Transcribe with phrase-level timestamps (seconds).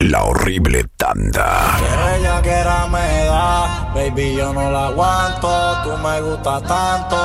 [0.00, 1.76] La horrible tanda.
[2.16, 5.48] Ella que era me da, baby yo no la aguanto,
[5.82, 7.16] tú me gustas tanto.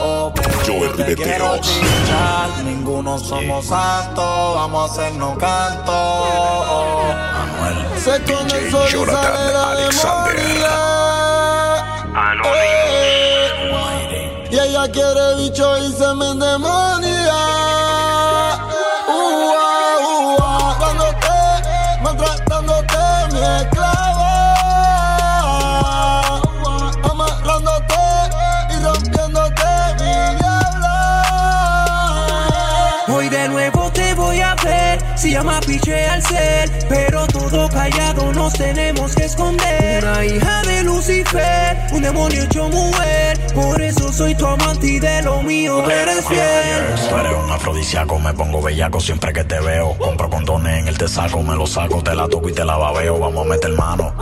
[0.00, 0.32] Oh,
[0.66, 5.92] Joel yo te quiero chichar, ninguno somos santos, vamos a hacernos canto.
[5.94, 7.04] Oh,
[7.60, 8.00] Manuel.
[8.00, 10.34] Se con el DJ Jonathan sale la Alexander.
[10.34, 10.72] demonia.
[14.10, 17.61] Eh, Y ella quiere bicho y se me endemonia.
[35.32, 40.04] Llama piche al ser, pero todo callado nos tenemos que esconder.
[40.04, 43.36] Una hija de Lucifer, un demonio hecho mujer.
[43.52, 47.08] Por eso soy tu amante y de lo mío eres fiel.
[47.08, 49.98] Tú eres un afrodisíaco, me pongo bellaco siempre que te veo.
[49.98, 52.76] Compro condones en el te saco, me lo saco, te la toco y te la
[52.76, 53.18] babeo.
[53.18, 54.14] Vamos a meter mano.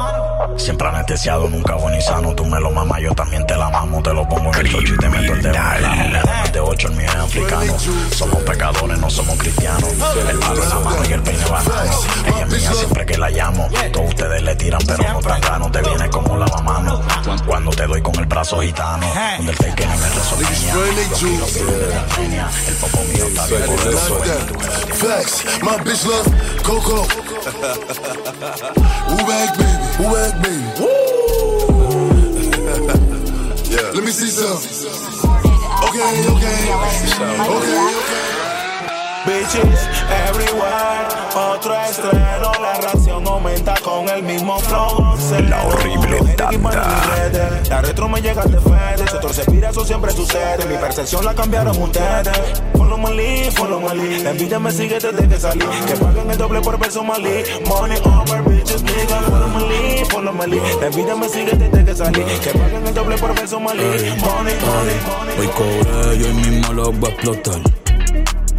[0.56, 2.34] Siempre anestesiado, nunca bonizano.
[2.34, 4.02] Tú me lo mamas, yo también te la mamo.
[4.02, 6.88] Te lo pongo en el chocho y te meto el dedo en el de ocho,
[6.88, 7.78] el mío es africano.
[8.10, 9.84] Somos pecadores, no somos cristianos.
[10.30, 11.82] El palo en la mano y el peine banano.
[12.26, 13.68] Ella es mía siempre que la llamo.
[13.92, 15.72] Todos ustedes le tiran, pero no ganas.
[15.72, 16.36] Te viene como
[17.46, 19.06] Cuando te doy con el brazo gitano.
[19.38, 20.74] Donde el take me resolvía.
[20.74, 22.50] Los kilos vienen de la Armenia.
[22.68, 24.20] El poco mío está bien poderoso.
[24.94, 26.26] Flex, my bitch love
[26.62, 27.06] Coco.
[29.26, 29.76] Back, baby?
[30.10, 30.64] Back, baby?
[33.70, 33.90] yeah.
[33.94, 34.58] Let me see some.
[35.82, 36.70] Okay, okay.
[36.70, 38.20] Okay, okay.
[39.26, 39.80] Bitches
[40.28, 45.09] everywhere, otro estreno, la reacción aumenta con el mismo flow.
[45.30, 47.62] La horrible tanda.
[47.68, 50.66] La retro me llega de Fede, su otro se pira, eso siempre sucede.
[50.66, 52.60] Mi percepción la cambiaron ustedes.
[52.74, 54.24] Follow Malí, follow Malí.
[54.24, 55.64] La envidia me sigue desde que salí.
[55.86, 57.44] Que paguen el doble por verso Malí.
[57.64, 59.20] Money over bitches, nigga.
[59.20, 60.60] Follow Malí, follow Malí.
[60.80, 62.24] La envidia me sigue desde que salí.
[62.42, 63.84] Que paguen el doble por verso Malí.
[63.84, 64.54] Money, money,
[65.06, 65.38] money.
[65.38, 67.60] Hoy cobré y hoy mismo lo voy a explotar.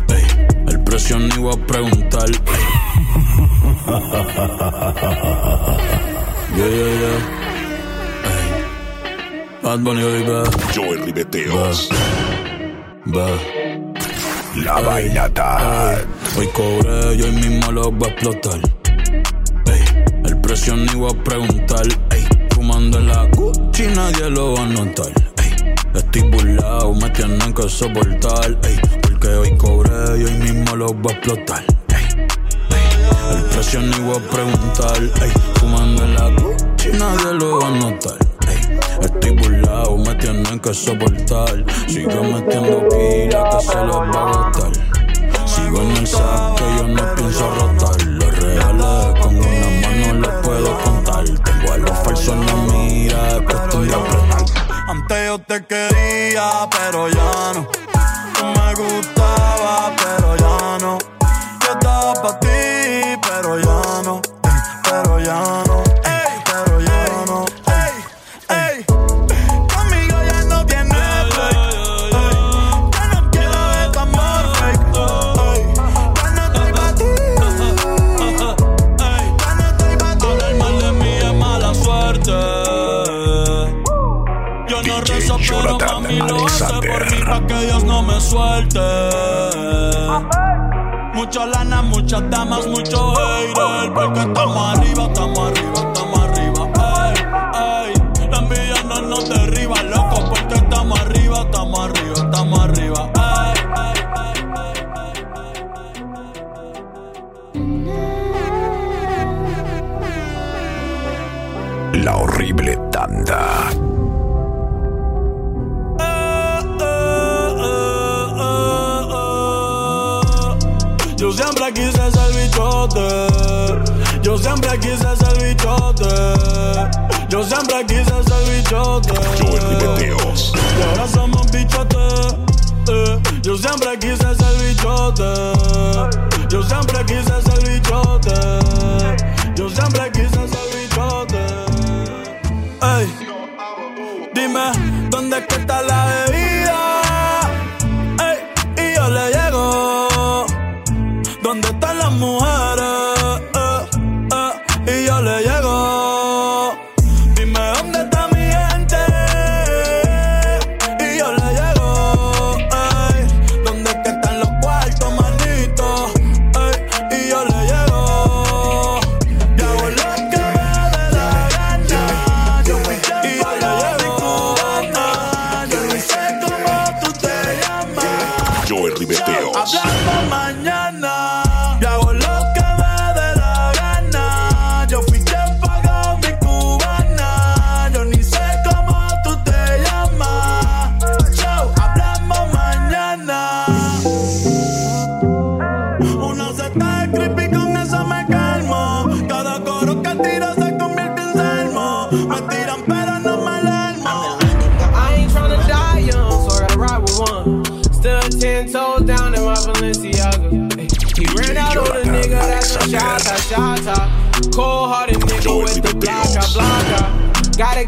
[0.08, 0.26] Ey,
[0.70, 2.30] el precio ni voy a preguntar.
[2.30, 2.62] Ey.
[6.56, 7.20] yeah, yeah, yeah.
[8.32, 8.48] Ey.
[9.64, 10.50] Bad Bunny, baby.
[10.74, 11.90] Joel Ribeteos.
[13.08, 13.28] Va.
[14.66, 15.98] La vainata.
[16.38, 18.60] Hoy cobré y hoy mismo lo voy a explotar.
[19.66, 19.84] Ey,
[20.26, 21.86] el precio ni voy a preguntar.
[22.12, 25.12] Ey, fumando en la Gucci nadie lo va a notar.
[25.38, 28.58] Ey, estoy burlado, me tienen que soportar.
[28.64, 31.81] Ey, porque hoy cobré y hoy mismo lo voy a explotar.
[33.62, 35.04] El precio ni voy a preguntar.
[35.22, 36.32] Ey, fumando en la
[36.98, 38.18] nadie lo va a notar.
[38.48, 41.64] Ey, estoy burlado, me tienen que soportar.
[41.88, 44.72] Sigo metiendo pila que se los va a agotar.
[45.46, 48.02] Sigo en el saque, yo no pienso rotar.
[48.08, 51.24] Los reales con una mano los puedo contar.
[51.26, 53.94] Tengo a los falsos en la mira, es cuestión de.
[54.88, 57.81] Antes yo te quería, pero ya no.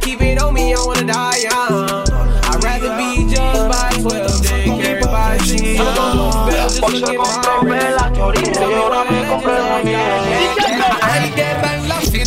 [0.01, 2.03] Keep it on me, I wanna die young.
[2.49, 5.77] I'd rather be judged by 12 than carried by G.
[6.79, 11.52] Por ser compré la chorizo, y ahora me compré bien.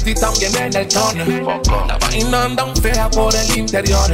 [0.07, 1.45] City, también en el túnel.
[1.89, 4.11] La vaina anda fea por el interior.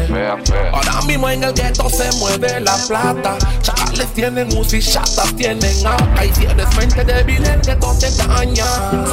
[0.73, 3.37] Ahora mismo en el gueto se mueve la plata.
[3.61, 6.25] Chacales tienen y chatas tienen acá.
[6.25, 8.65] Y si eres mente débil, el gueto te daña.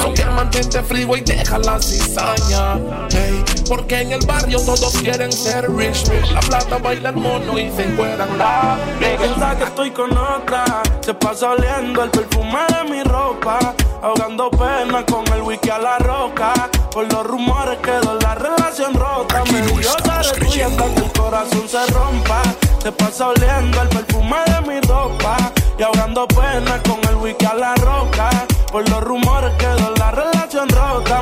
[0.01, 2.79] Son que mantente frío y deja la cizaña.
[3.09, 6.05] Hey, porque en el barrio todos quieren ser rich.
[6.31, 8.77] La plata baila el mono y se encuentran la.
[8.99, 10.81] Piensa que estoy con otra.
[11.01, 13.75] Se pasa oliendo el perfume de mi ropa.
[14.01, 16.53] Ahogando pena con el wiki a la roca.
[16.91, 19.39] Por los rumores quedó la relación rota.
[19.39, 19.91] Aquí Me no dio
[20.35, 20.85] creyendo.
[20.95, 22.41] que el corazón se rompa.
[22.81, 25.37] Se pasa oliendo el perfume de mi ropa.
[25.77, 28.29] Y ahogando pena con el wiki a la roca.
[28.71, 31.21] Por los rumores quedó la relación rota.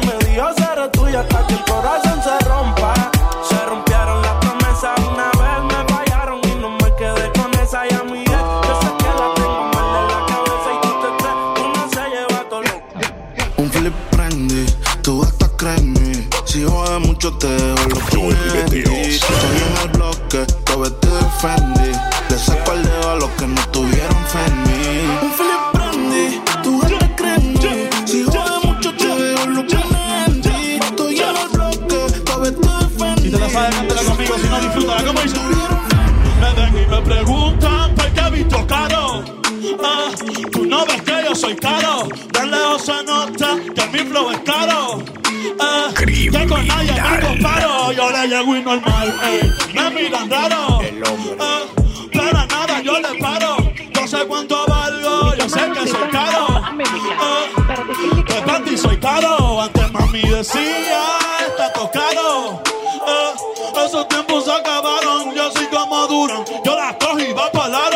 [17.45, 18.29] Dejo lo.
[18.31, 19.07] Ribeteos.
[19.07, 21.91] Estoy en el bloque, todo vestido de Fendi.
[22.29, 25.07] Le saco el dedo a los que no tuvieron fe en mí.
[25.21, 27.89] Un flip prendí, tú hasta crees en mí.
[28.05, 30.79] Si jode mucho te dejo lo que me vendí.
[30.81, 33.21] Estoy en el bloque, todo vestido de Fendi.
[33.21, 35.03] Si te la sabes, cántala conmigo, si no, disfrútala.
[35.05, 35.35] ¿Cómo dice?
[35.35, 35.95] Tuvieron fe
[36.41, 39.23] Me ven y me preguntan por qué visto caro.
[39.83, 40.11] Ah,
[40.51, 42.07] tú no ves que yo soy caro.
[42.33, 44.43] De lejos se nota que mi flow es
[48.25, 49.13] y normal.
[49.25, 50.79] ey, me miran raro.
[51.39, 51.61] Ah,
[52.11, 53.57] pero a nada yo le paro.
[53.93, 55.35] Yo sé cuánto valgo.
[55.35, 56.47] Yo sé que soy caro.
[56.49, 56.73] Ah,
[58.27, 59.61] de panty soy caro.
[59.61, 61.03] Antes mami decía,
[61.47, 62.63] está tocado.
[63.07, 65.35] Eh, esos tiempos se acabaron.
[65.35, 66.43] Yo soy como Duran.
[66.65, 67.89] Yo la cojo y va para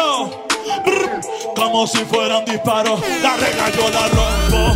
[1.56, 3.02] Como si fueran disparos.
[3.24, 4.71] La regla yo la rompo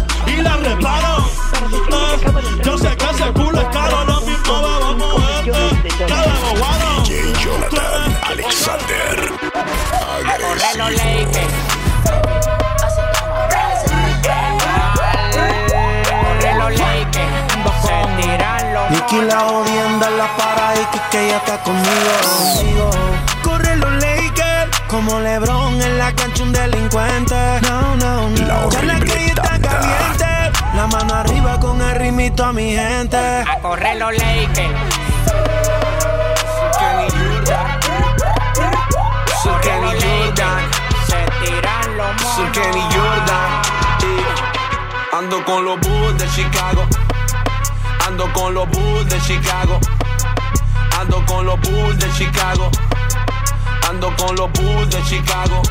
[10.90, 11.04] los.
[11.04, 11.54] Lakers.
[16.24, 17.34] Corre los Lakers.
[17.86, 22.90] Se tiran los Nicky la jodienda en la para y que, que ella está conmigo.
[23.44, 27.36] Corre los Lakers, como LeBron en la cancha un delincuente.
[27.62, 28.36] No, no, no.
[28.36, 29.70] La Ya la horrible calle está tanda.
[29.70, 30.60] caliente.
[30.76, 33.18] La mano arriba con el ritmito a mi gente.
[33.18, 34.74] A correr los Lakers.
[36.80, 37.80] Kenny Jordan.
[39.44, 40.75] Soy Kenny Jordan.
[41.46, 42.58] Tiran los Soy monos.
[42.58, 43.62] Kenny Jordan.
[45.14, 46.88] Ando con los Bulls de Chicago.
[48.06, 49.80] Ando con los Bulls de Chicago.
[51.00, 52.70] Ando con los Bulls de Chicago.
[53.90, 55.62] Ando con los Bulls de Chicago.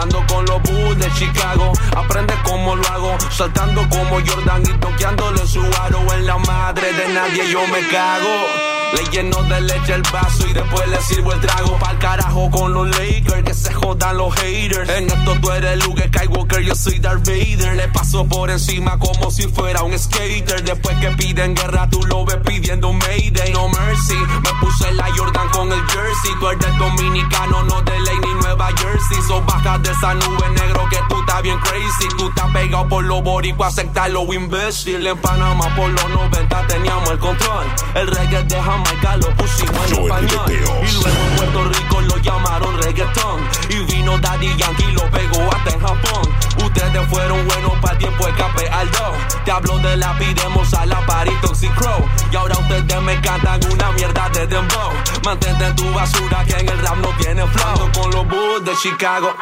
[0.00, 1.72] Ando con los Bulls de Chicago.
[1.96, 3.16] Aprende cómo lo hago.
[3.30, 6.00] Saltando como Jordan y toqueándole su aro.
[6.14, 8.63] En la madre de nadie yo me cago.
[8.94, 11.76] Le lleno de leche el vaso y después le sirvo el trago.
[11.78, 14.88] Pa'l carajo con los Lakers, que se jodan los haters.
[14.90, 17.76] En esto tú eres Luke Skywalker, yo soy Darth Vader.
[17.76, 20.62] Le paso por encima como si fuera un skater.
[20.62, 23.52] Después que piden guerra, tú lo ves pidiendo Mayday.
[23.52, 26.30] No mercy, me puse la Jordan con el jersey.
[26.38, 29.22] Tú eres dominicano, no de ley ni Nueva Jersey.
[29.26, 32.08] So baja de esa nube negro que tú estás bien crazy.
[32.16, 35.06] Tú estás pegado por los boricuas, aceptar lo imbécil.
[35.06, 37.66] En Panamá por los 90 teníamos el control.
[37.94, 40.52] El reggae de Jamaica lo pusimos en español.
[40.52, 43.48] Y luego en Puerto Rico lo llamaron reggaeton.
[43.70, 46.34] Y vino Daddy Yankee lo pegó hasta en Japón.
[46.64, 49.12] Ustedes fueron buenos para tiempo escape Aldo.
[49.44, 52.04] Te hablo de la pidemos a la party Toxic Crow.
[52.30, 54.92] Y ahora ustedes me cantan una mierda de dembow.
[55.24, 57.72] Mantente en tu basura que en el rap no tiene flow.
[57.72, 59.34] Ando con los Bulls de Chicago.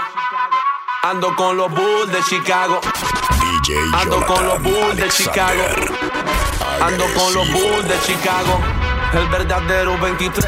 [1.02, 2.80] Ando con los Bulls de Chicago.
[3.40, 5.62] DJ Ando con los Bulls de Chicago.
[6.80, 7.52] Ando con los.
[7.52, 8.81] Bulls de Chicago.
[9.14, 10.46] El verdadero 23.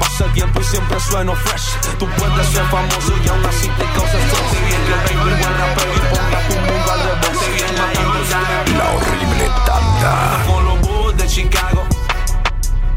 [0.00, 1.78] Pasa el tiempo y siempre sueno fresh.
[1.98, 4.82] Tú puedes ser famoso y aún así te causas trote bien.
[4.86, 7.76] Que el baby buen rapero y ponga tu mundo al rebote bien.
[7.76, 10.34] La La horrible tanda.
[10.34, 11.82] Ando con los Bulls de Chicago.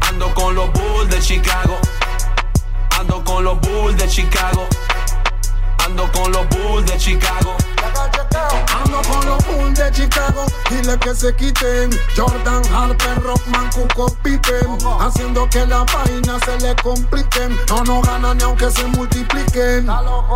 [0.08, 1.78] Ando con los Bulls de Chicago.
[2.98, 4.68] Ando con los Bulls de Chicago.
[5.86, 7.54] Ando con los Bulls de Chicago.
[8.82, 11.90] Ando con los Bulls de Chicago, dile que se quiten.
[12.16, 14.78] Jordan, Harper, Rockman, Cuco, Pippen.
[14.98, 17.56] Haciendo que la vaina se le compliquen.
[17.68, 19.88] No, no ganan ni aunque se multipliquen.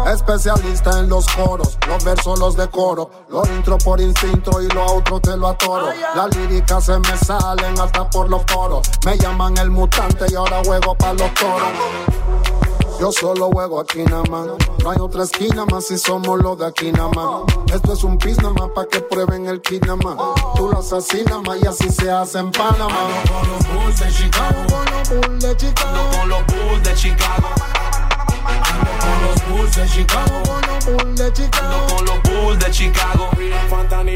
[0.06, 3.10] Especialista en los coros, los versos los decoro.
[3.28, 5.88] Lo intro por instinto y lo otro te lo atoro.
[6.14, 8.88] La lírica se me salen hasta por los poros.
[9.04, 11.72] Me llaman el mutante y ahora juego para los toros.
[13.00, 14.46] Yo solo juego aquí nada más.
[14.82, 17.44] No hay otra esquina más si somos los de aquí nada más.
[17.72, 20.16] Esto es un pis nada más para que prueben el kit nada más.
[20.54, 23.08] Tú lo asesinas más y así se hace en Panamá.
[23.26, 24.66] con los Bulls de Chicago.
[24.68, 26.10] Con los Bulls de Chicago.
[26.18, 27.79] con los Bulls de Chicago.
[29.20, 30.42] Con los Bulls de Chicago.
[30.44, 31.86] Con los Bulls de Chicago.
[31.88, 33.30] con los Bulls de Chicago.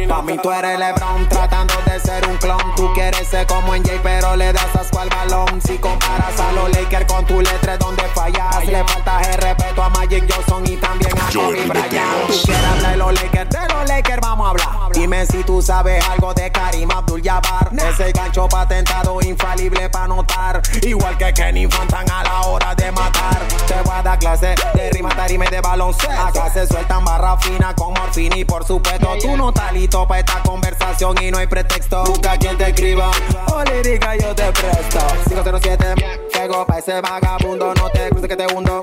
[0.09, 2.75] Pa' mí tú eres LeBron tratando de ser un clon.
[2.77, 5.61] Tú quieres ser como en Jay, pero le das asco al balón.
[5.63, 8.65] Si comparas a los Lakers con tu letra, donde fallas.
[8.67, 12.27] Le falta el respeto a Magic Johnson y también a Kobe Bryant.
[12.29, 14.93] Tú quieres hablar de los Lakers, de los Lakers vamos a hablar.
[14.93, 17.71] Dime si tú sabes algo de Karim Abdul-Jabbar.
[17.75, 20.63] Ese gancho patentado, infalible para notar.
[20.83, 23.41] Igual que Kenny Fantan a la hora de matar.
[23.67, 26.11] Te voy a dar clase de rima, tarima y de baloncesto.
[26.11, 30.21] Acá se sueltan barra fina con morfina y por supuesto tú no estás listo para
[30.21, 32.05] esta conversación y no hay pretexto.
[32.05, 33.11] Busca quien te escriba
[33.53, 34.99] o lírica yo te presto.
[35.29, 35.95] 507,
[36.31, 37.75] fuego pa' ese vagabundo.
[37.75, 38.81] No te cruces que te hundo,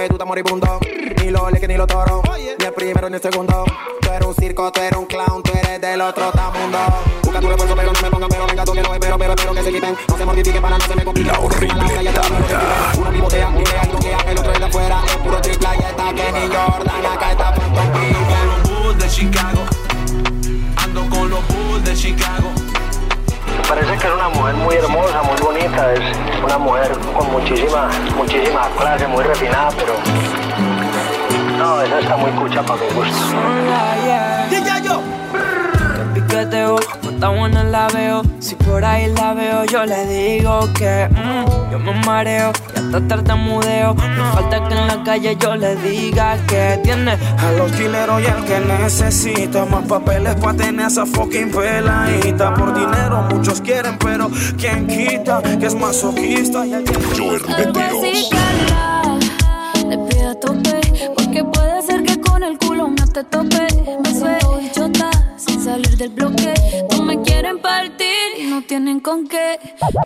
[0.00, 0.80] aunque tú estás moribundo.
[1.20, 2.22] Ni lo leques ni lo toro,
[2.58, 3.64] ni el primero ni el segundo.
[4.00, 6.78] Tú eres un circo, tú eres un clown, tú eres del otro mundo.
[7.22, 9.54] Busca tu refuerzo, pero no me pongan, pero venga tú que no espero, pero espero
[9.54, 9.96] que se quiten.
[10.08, 11.30] No se mortifiquen para no se me complique.
[11.30, 12.92] La horrible tanda.
[12.98, 15.02] Uno pivotea, pivotea y toquea, el otro es de afuera.
[15.06, 19.60] Es puro triple y está Kenny Jordan, acá está punto con los Bulls de Chicago.
[20.76, 22.50] Ando con los Bulls de Chicago.
[23.70, 26.00] Parece que es una mujer muy hermosa, muy bonita, es
[26.44, 29.92] una mujer con muchísima, muchísima clase, muy refinada, pero
[31.56, 33.14] no, esa está muy cucha para mi gusto.
[36.30, 38.22] No tan buena la veo.
[38.38, 43.08] Si por ahí la veo, yo le digo que mm, yo me mareo y hasta
[43.08, 43.94] tartamudeo.
[43.94, 48.26] No falta que en la calle yo le diga que tiene A los chileros y
[48.26, 52.54] al que necesita más papeles para tener esa fucking peladita.
[52.54, 56.64] Por dinero muchos quieren, pero ¿quién quita que es masoquista?
[56.64, 58.30] Y Rubeteos.
[59.88, 60.80] Le pido a tope,
[61.16, 63.66] porque puede ser que con el culo no te tope.
[66.00, 66.54] Del bloque.
[66.92, 69.58] No me quieren partir y no tienen con qué.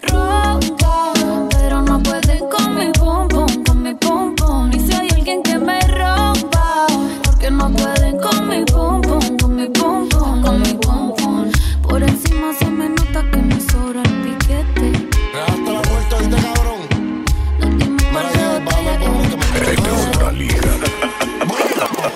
[0.03, 1.13] Ronca,
[1.51, 4.71] pero no pueden con mi pum pum, con mi pum pum.
[4.73, 6.87] Y si hay alguien que me rompa,
[7.23, 11.53] porque no pueden con mi pum pum, con mi pum pum, con mi pum pum.
[11.89, 13.54] Por encima se me nota que me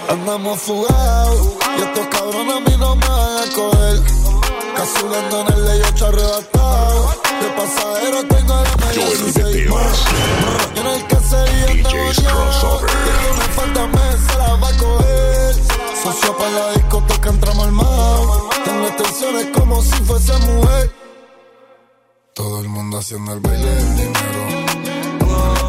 [0.09, 4.03] Andamos fugados y estos cabrones a mí no me van a coger.
[4.75, 7.15] Casulando en el ley 8 arrebatado.
[7.43, 10.05] De pasajero tengo la media Joe 16 Rubeteos.
[10.75, 12.91] Y en el caserío DJs crossover.
[12.91, 15.55] Que me falta mes, se la va a coger.
[16.03, 17.87] Socio para la discoteca entramos al mar.
[18.65, 20.91] Tengo extensiones como si fuese mujer.
[22.33, 24.41] Todo el mundo haciendo el baile del dinero.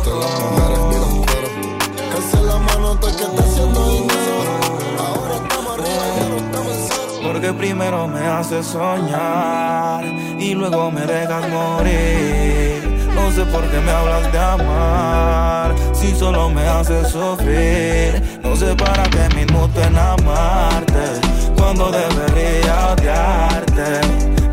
[0.03, 0.79] Todas las mujeres
[1.25, 1.49] cuero.
[2.13, 4.18] Calce la mano, que está haciendo dinero.
[7.39, 10.03] Porque primero me haces soñar
[10.37, 12.83] y luego me dejas morir.
[13.15, 18.41] No sé por qué me hablas de amar si solo me haces sufrir.
[18.43, 21.21] No sé para qué me inmuto amarte
[21.55, 24.01] cuando debería odiarte.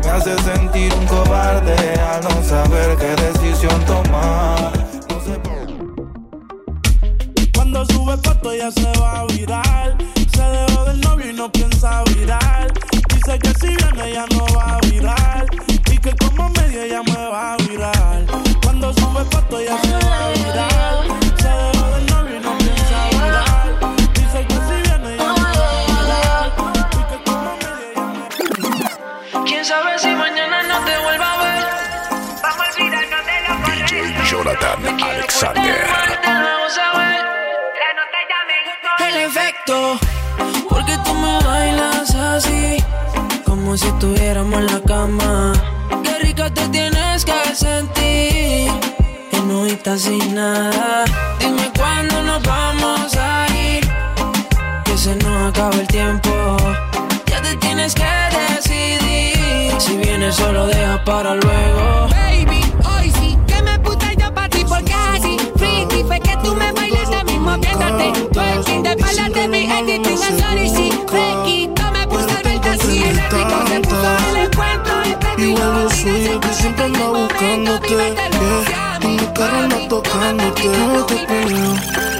[0.01, 4.71] Me hace sentir un cobarde al no saber qué decisión tomar.
[5.09, 5.67] No sé por
[7.53, 10.16] Cuando sube foto ya se va a viral.
[10.37, 12.71] Se dejó del novio y no piensa viral.
[13.11, 15.47] Dice que si viene ya no va a viral.
[15.67, 18.27] Y que como medio ya me va a viral.
[18.63, 21.07] Cuando sube foto ya se va a viral.
[21.41, 23.79] Se dejó del novio y no piensa viral.
[24.13, 26.53] Dice que si viene ya no va a viral.
[26.91, 28.05] Y que como medio ya
[29.33, 31.63] me ¿Quién sabe si mañana no te vuelva a ver?
[32.43, 35.87] Vamos a olvidarnos de lo DJ Jonathan Alexander.
[38.99, 39.99] El efecto,
[42.07, 42.77] bailas así,
[43.45, 45.53] como si estuviéramos en la cama.
[46.03, 48.71] Qué rica te tienes que sentir,
[49.31, 51.05] en hojita sin nada.
[51.39, 53.87] Dime cuándo nos vamos a ir,
[54.83, 56.29] que se nos acaba el tiempo.
[57.27, 58.05] Ya te tienes que
[58.37, 62.07] decidir, si vienes solo deja para luego.
[62.09, 66.55] Baby, hoy sí que me puse yo pa' ti porque así Freaky fue que tú
[66.55, 71.69] me bailaste mismo viéndote Twerking de espalda de mi editing sorry sí Freaky,
[75.37, 77.87] Igual lo suyo que siempre anda buscándote.
[77.89, 78.99] Yeah.
[79.01, 80.67] Y mi cara anda tocándote.
[80.67, 81.75] No te peleo.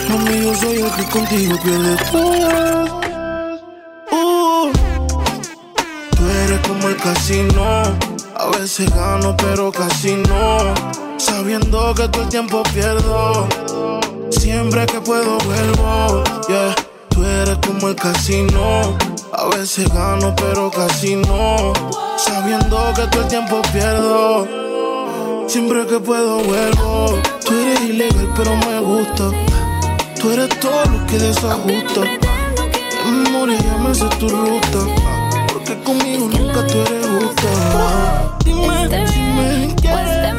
[0.09, 3.01] Mami, yo soy el que contigo pierde todo.
[4.11, 4.71] Uh.
[6.15, 7.81] Tú eres como el casino.
[8.35, 10.57] A veces gano, pero casi no.
[11.17, 13.47] Sabiendo que todo el tiempo pierdo.
[14.29, 16.23] Siempre que puedo vuelvo.
[16.47, 16.75] Yeah.
[17.09, 18.95] Tú eres como el casino.
[19.39, 21.71] A veces gano, pero casi no.
[22.17, 24.47] Sabiendo que todo el tiempo pierdo.
[25.47, 27.19] Siempre que puedo vuelvo.
[27.45, 29.29] Tú eres ilegal, pero me gusta.
[30.19, 32.01] Tú eres todo lo que desajusta.
[33.05, 34.79] En memoria ya me sé tu ruta.
[35.53, 38.37] Porque conmigo nunca tú eres justa.
[38.43, 40.35] Dime si me quieres.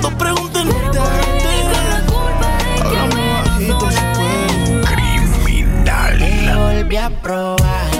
[0.00, 0.98] Cuando pregunten, no te
[2.80, 4.88] Háblame bajito si puedes.
[4.88, 6.18] Criminal.
[6.56, 7.93] Volví a probar.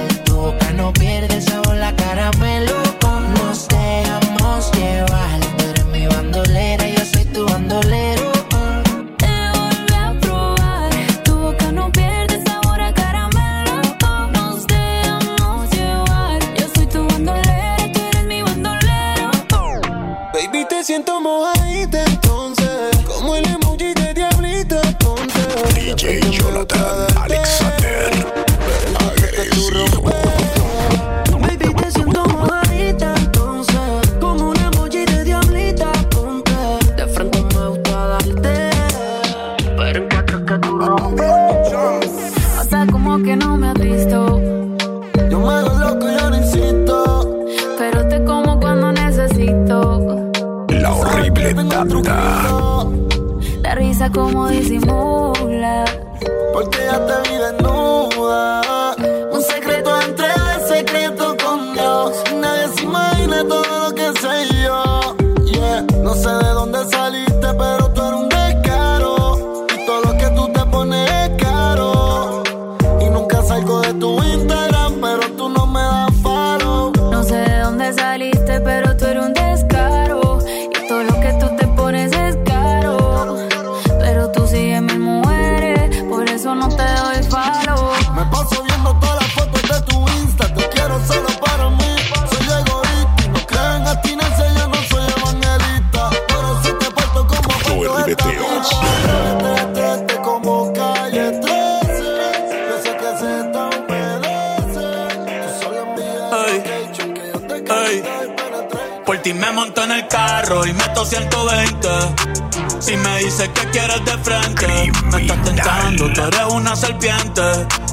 [0.59, 2.75] Tu boca no pierde sabor, la caramelo.
[3.35, 5.41] Nos dejamos llevar.
[5.57, 8.33] Tú eres mi bandolera, yo soy tu bandolero.
[9.19, 10.91] Te volví a probar.
[11.25, 13.83] Tu boca no pierde sabor a caramelo.
[14.33, 16.41] Nos dejamos llevar.
[16.57, 19.31] Yo soy tu bandolera, tú eres mi bandolero.
[20.33, 22.97] Baby, te siento mojadita entonces.
[23.07, 25.41] Como el emoji de diablita, ponte.
[25.75, 27.74] DJ Jonathan Alexander.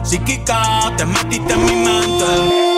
[0.03, 2.71] Psíquica, te metiste en mi mente.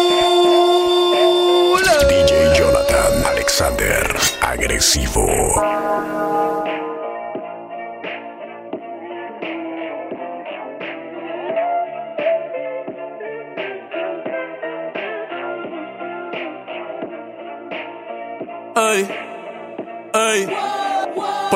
[2.09, 4.15] DJ Jonathan Alexander.
[4.41, 5.25] Agresivo.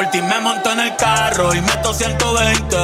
[0.08, 2.78] Por ti me monto en el carro y meto 120.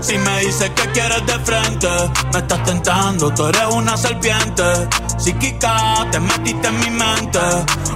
[0.00, 1.88] Si me dices que quieres de frente,
[2.32, 4.64] me estás tentando, tú eres una serpiente.
[5.18, 7.40] Psíquica, te metiste en mi mente.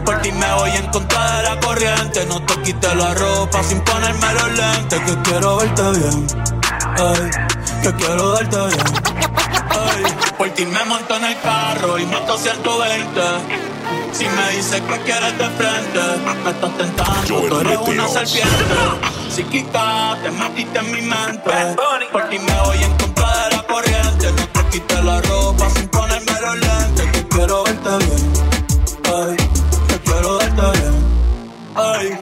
[0.04, 2.26] Por ti me voy en contra de la corriente.
[2.26, 5.00] No te quites la ropa sin ponerme los lentes.
[5.00, 6.26] Que quiero verte bien.
[6.98, 7.30] Ey,
[7.82, 8.86] que quiero verte bien.
[9.70, 13.73] Ey, por ti me monto en el carro y meto 120.
[14.12, 17.22] Si me dices que quieres de frente, me estás tentando.
[17.28, 18.74] Joel Tú eres una serpiente.
[19.28, 21.50] Psíquica, te metiste en mi mente.
[22.12, 24.32] Por ti me voy en contra de la corriente.
[24.32, 27.06] No te quites la ropa sin ponerme los lentes.
[27.12, 28.32] Que quiero verte bien.
[29.12, 29.36] Ay,
[29.88, 30.94] que quiero verte bien.
[31.74, 32.18] Ay.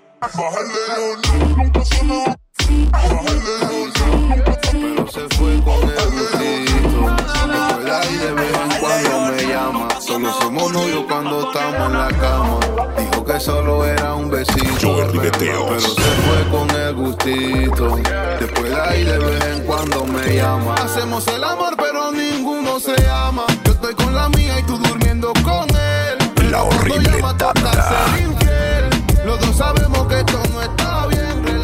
[4.70, 7.16] Pero se fue con el gustito.
[7.42, 9.88] Recuerda y de vez en cuando me llama.
[10.00, 12.58] Solo somos novios cuando estamos en la cama.
[12.98, 15.08] Dijo que solo era un besito.
[15.10, 15.64] Ribeteos.
[15.68, 17.96] Pero se fue con el gustito.
[18.40, 20.74] Después de ahí de vez en cuando me llama.
[20.74, 23.44] Hacemos el amor, pero ninguno se ama.
[23.64, 26.50] Yo estoy con la mía y tú durmiendo con él.
[26.50, 29.24] La horrible llama, ser infiel.
[29.24, 31.62] Los dos sabemos que esto no está bien.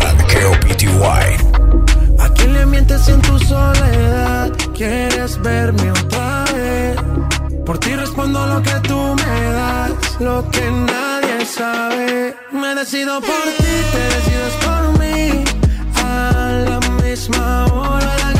[0.00, 2.18] Ranqueo PTY.
[2.18, 4.52] ¿A quién le mientes en tu soledad?
[4.74, 6.15] ¿Quieres verme otra?
[8.32, 12.34] Lo que tú me das, lo que nadie sabe.
[12.50, 15.44] Me decido por ti, te decides por mí.
[16.02, 16.32] A
[16.68, 18.35] la misma hora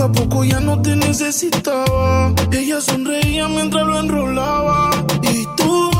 [0.00, 2.32] Poco poco ya no te necesitaba.
[2.50, 4.90] Ella sonreía mientras lo enrolaba.
[5.20, 5.90] Y tú,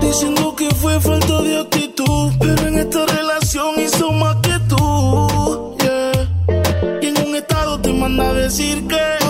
[0.00, 2.32] diciendo que fue falta de actitud.
[2.38, 5.76] Pero en esta relación hizo más que tú.
[5.80, 7.00] Yeah.
[7.02, 9.21] Y en un estado te manda a decir que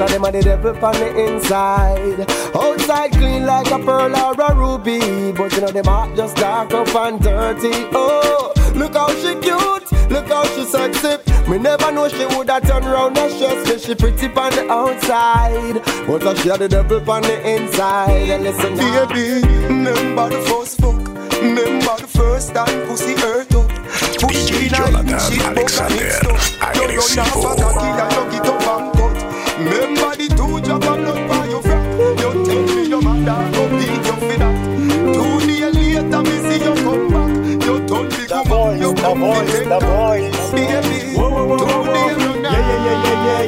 [0.00, 2.30] outside, most of them are the devil on the inside.
[2.54, 6.72] Outside clean like a pearl or a ruby, but you know them heart just dark
[6.72, 7.88] up and dirty.
[7.92, 11.18] Oh, look how she cute, look how she sexy.
[11.50, 15.82] Me never know she woulda turn round and just me she pretty on the outside,
[16.06, 18.30] but she had the devil on the inside.
[18.30, 20.96] And listen, baby, remember the first fuck,
[21.42, 23.68] remember the first time pussy hurt up.
[24.20, 27.40] DJ Jonathan Alexander, agresivo.
[27.40, 27.59] Remember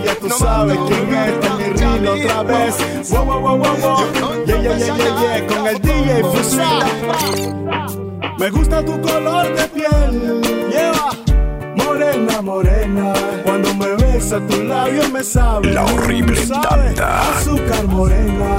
[0.04, 3.10] ya tú sabes quién es este mi reel otra vez.
[3.10, 4.44] Wow, wow, wow, wow.
[4.46, 6.68] Yeah, yeah, yeah, yeah, yeah, con el DJ Fusa.
[8.38, 10.40] Me gusta tu color de piel.
[10.70, 11.10] Lleva.
[11.76, 13.12] Morena, morena,
[13.44, 15.72] cuando me besa tu labio me sabe.
[15.72, 17.36] La horrible tanda.
[17.36, 18.56] Azúcar morena,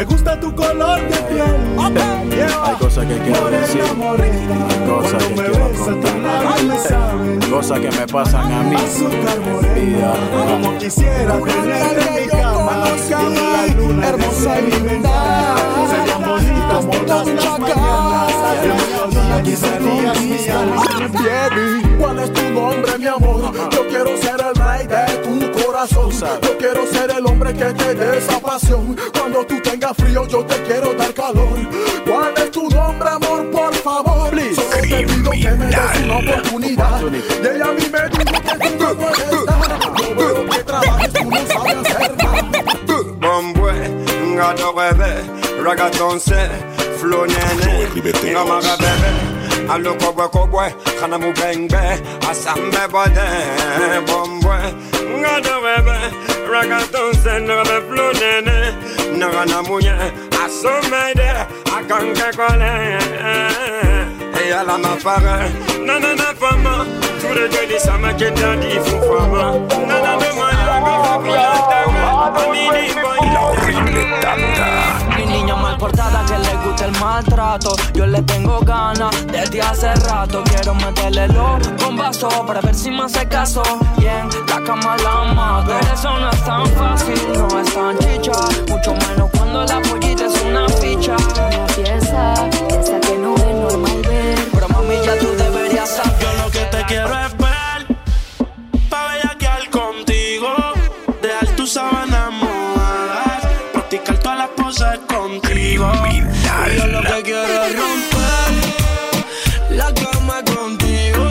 [0.00, 2.30] me gusta tu color de piel.
[2.30, 2.68] Lleva.
[2.68, 8.52] Hay cosas que quiero Morena, decir, morena, cosas que quiero contar, cosas que me pasan
[8.52, 8.76] a mí.
[8.76, 10.12] Azúcar morena,
[10.52, 15.56] como quisiera tenerte en mi cama, la luna hermosa y linda.
[15.90, 18.29] Serían bonitas todas las
[19.56, 20.58] serías mía.
[21.12, 23.52] Baby, ¿cuál es tu nombre, mi amor?
[23.70, 26.10] Yo quiero ser el rey de tu corazón.
[26.42, 28.96] Yo quiero ser el hombre que te dé esa pasión.
[29.18, 31.58] Cuando tú tengas frío, yo te quiero dar calor.
[32.06, 33.50] ¿Cuál es tu nombre, amor?
[33.50, 34.30] Por favor.
[34.54, 37.00] Solo te pido que me des una oportunidad.
[37.02, 39.80] Y ella a mí me dijo que tú no puedes dar.
[40.00, 42.60] Yo veo que trabajes, tú no sabes hacer nada.
[44.56, 45.22] Do rêve,
[45.62, 46.48] ragaton se,
[47.00, 47.88] flow nene,
[48.32, 49.10] nga maga bebe,
[49.72, 50.66] alo kobwe kobwe,
[51.00, 51.80] kana mu bengbe,
[52.30, 53.26] asambe bode,
[54.08, 54.56] bombwe,
[55.20, 55.98] nga do rêve,
[56.52, 58.56] ragaton se, nga flow nene,
[59.16, 59.96] nga na munye,
[60.44, 61.28] asomede,
[61.76, 62.72] akanke kole,
[63.20, 63.99] Eya
[64.50, 64.96] la ma
[65.86, 66.84] nanana fama,
[67.22, 70.92] joli sama nanana maya, go
[73.32, 74.66] La horrible tanda.
[75.16, 77.76] Mi niña mal portada que le gusta el maltrato.
[77.94, 80.42] Yo le tengo ganas desde hace rato.
[80.44, 83.62] Quiero meterle los bombazos para ver si me hace caso.
[83.98, 85.74] Bien, la cama la mato.
[85.78, 88.32] Pero eso no es tan fácil, no es tan chicha.
[88.68, 91.14] Mucho menos cuando la pollita es una ficha.
[91.14, 92.34] Una pieza,
[92.68, 93.39] piensa que no
[105.30, 105.92] contigo.
[106.10, 106.20] Y
[106.76, 108.52] Yo lo que quiero es romper
[109.70, 111.28] la cama contigo,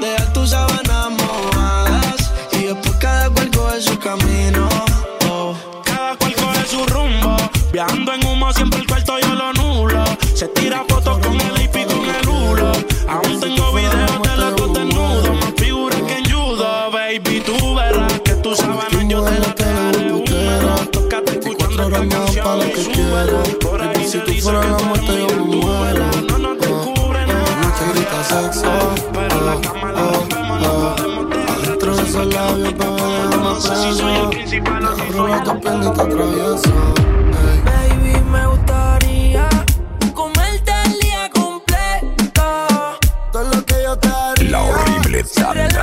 [0.00, 4.68] dejar tus sábanas mojadas y después cada cual coge su camino.
[5.28, 5.54] Oh.
[5.84, 7.36] Cada cual coge su rumbo,
[7.72, 10.04] viajando en humo siempre el cuarto yo lo nulo.
[10.34, 11.43] Se tira fotos con
[33.54, 36.94] No sé si soy el principal o si soy Roba tu piel y te atravieso.
[37.64, 39.48] Baby, me gustaría
[40.12, 42.42] comerte el día completo.
[43.30, 44.50] Todo lo que yo te haría.
[44.50, 45.73] La horrible tanda.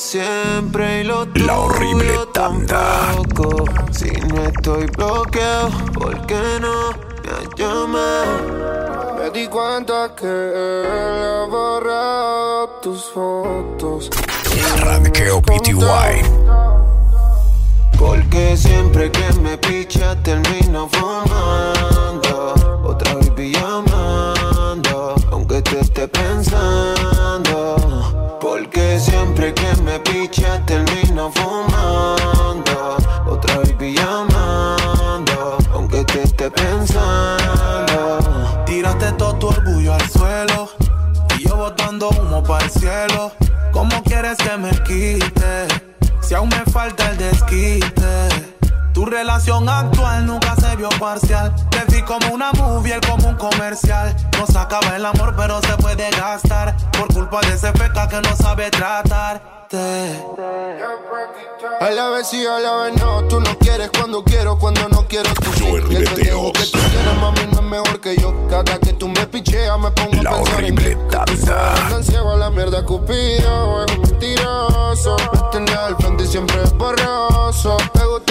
[0.00, 3.12] Siempre y lo La horrible tanda.
[3.14, 3.64] tampoco.
[3.92, 6.90] Si no estoy bloqueado, ¿por qué no
[7.22, 9.16] me has llamado?
[9.18, 14.10] Me di cuenta que él ha borrado tus fotos.
[14.78, 16.22] Radkeo PTY.
[17.98, 23.89] Porque siempre que me picha termino fumando Otra vez llamando
[29.00, 38.18] siempre que me picha termino fumando Otra vez llamando Aunque te esté pensando
[38.66, 40.70] Tiraste todo tu orgullo al suelo
[41.36, 43.32] y yo botando humo para el cielo.
[43.72, 45.68] ¿Cómo quieres que me quite?
[46.20, 48.29] Si aún me falta el desquite.
[49.00, 51.54] Tu relación actual nunca se vio parcial.
[51.70, 54.14] Te vi como una movie, él como un comercial.
[54.38, 56.76] No se acaba el amor, pero se puede gastar.
[56.98, 60.22] Por culpa de ese feca que no sabe tratarte.
[61.80, 63.24] A la vez sí, a la vez no.
[63.24, 65.64] Tú no quieres cuando quiero, cuando no quiero tú sí.
[65.66, 66.70] Joel Y el pendejo que Ribeteos.
[66.72, 68.34] tú tienes, mami, no es mejor que yo.
[68.50, 71.86] Cada que tú me picheas, me pongo La a pensar en horrible tanda.
[71.86, 75.16] Andan ciego a la mierda, cupido, es un mentiroso.
[75.32, 77.78] Me tenía al frente y siempre es borroso.
[77.94, 78.29] Te gusta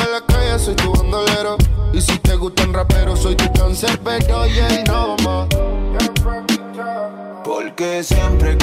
[0.60, 1.58] soy tu bandolero.
[1.94, 5.48] Y si te gustan raperos, soy tu cáncer, pero yeah, no más.
[7.44, 8.56] Porque siempre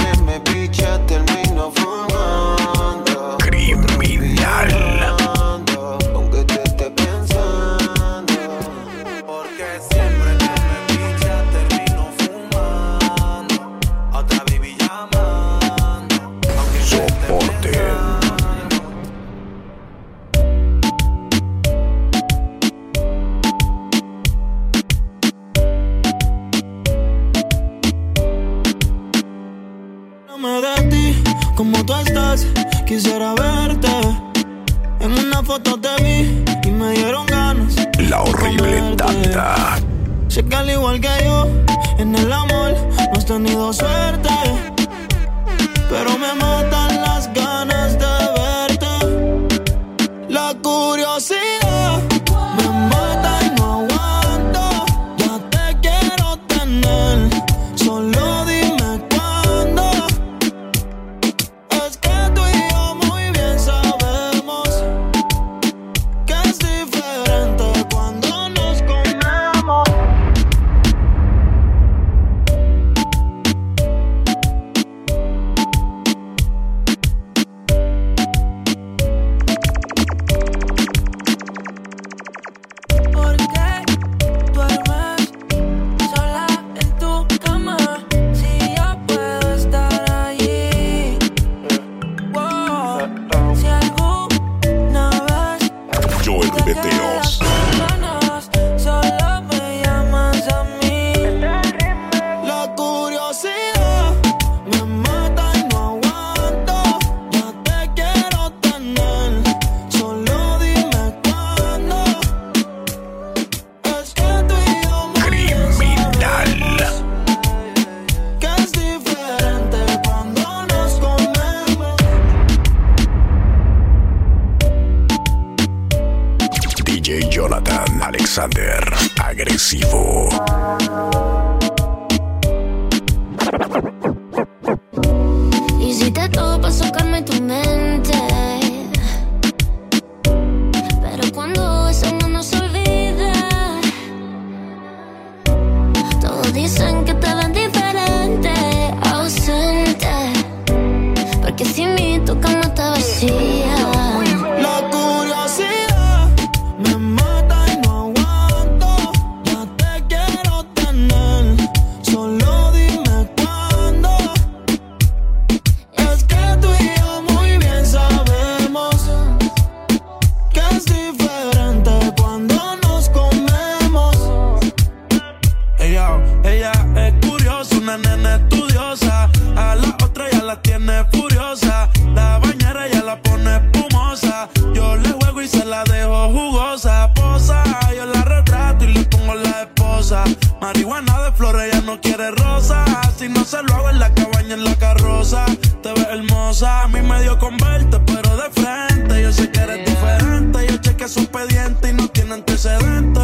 [191.87, 192.85] no quiere rosa.
[193.17, 195.47] Si no se lo hago en la cabaña, en la carroza.
[195.83, 199.23] Te ves hermosa, a mí me dio con verte, pero de frente.
[199.23, 200.67] Yo sé que eres diferente.
[200.69, 203.16] Yo chequeé su expediente y no tiene antecedentes.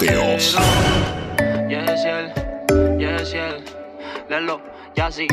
[0.00, 0.56] Ribeteos.
[2.98, 3.34] Yes.
[4.28, 4.60] Lelo,
[4.94, 5.26] ya sí.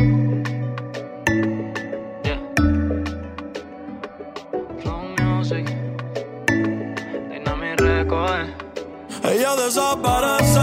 [2.23, 2.39] Yeah.
[4.81, 5.65] Flow music.
[7.29, 8.47] Dynamic Record.
[9.23, 10.59] Ella desaparece,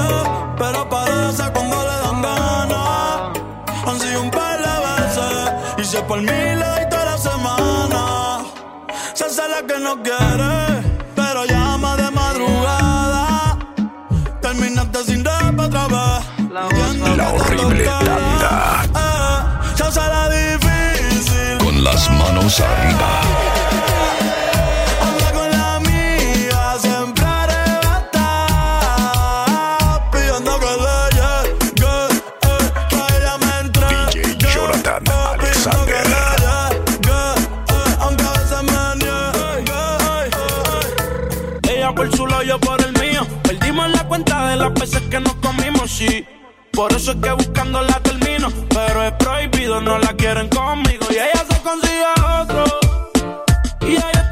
[0.57, 3.39] pero aparece cuando le dan ganas.
[3.87, 8.45] Han sido un par de veces, y si es por mí doy toda la semana.
[9.15, 10.83] Se hace la que no quiere,
[11.17, 12.80] pero llama de madrugada.
[15.71, 17.17] Terminaste sin rap otra vez.
[17.17, 19.61] La horrible tanda.
[19.77, 21.59] Se hace la difícil.
[21.59, 23.21] Con las manos arriba.
[25.01, 28.51] Anda con la amiga, siempre arrebatada,
[30.11, 31.97] pidiendo que le llegue,
[32.43, 34.23] eh, que ella me entregue.
[34.29, 36.05] DJ Jonathan Alexander.
[38.01, 39.83] aunque a veces me niegue.
[41.73, 43.40] Ella por su lado, yo por el mío.
[43.51, 46.25] Perdimos la cuenta de las veces que nos comimos, sí.
[46.71, 48.47] Por eso es que buscando la termino.
[48.69, 51.05] Pero es prohibido, no la quieren conmigo.
[51.11, 52.05] Y ella se consigue
[52.41, 52.65] otro.
[53.81, 54.30] Y ella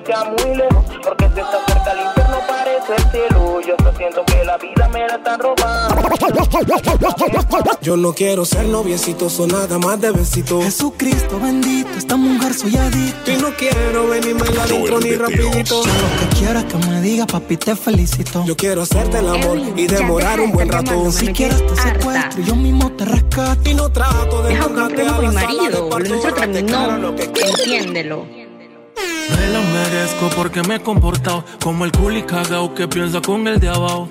[0.00, 3.96] no sea muy lejos, porque si estás cerca al infierno parece el cielo, yo hasta
[3.96, 6.00] siento que la vida me la están robando.
[7.82, 10.60] Yo no quiero ser noviecito, o nada más de besito.
[10.62, 13.30] Jesucristo bendito, esta mujer soy adicto.
[13.30, 15.82] Y no quiero venirme la adentro ni rapidito.
[15.82, 18.44] Yo lo que quiero es que me diga, papi, te felicito.
[18.44, 21.10] Yo quiero hacerte el amor y demorar un buen rato.
[21.10, 23.68] Si quieres te secuestro, yo mismo te rescato.
[23.68, 25.80] Y no trato de Deja un problema a con mi la sala de marido.
[25.82, 27.14] Lo parto, nuestro terminó.
[27.18, 28.39] Entiéndelo.
[29.36, 33.60] Me lo merezco porque me he comportado como el culi cagao que piensa con el
[33.60, 34.08] de abajo.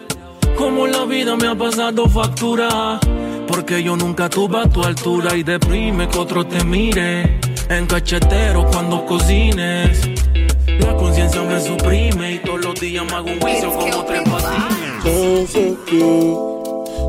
[0.58, 3.00] Como la vida me ha pasado factura.
[3.48, 7.40] Porque yo nunca tuve a tu altura y deprime que otro te mire.
[7.70, 10.08] En cachetero cuando cocines.
[10.80, 15.04] La conciencia me suprime y todos los días me hago un juicio como tres patines.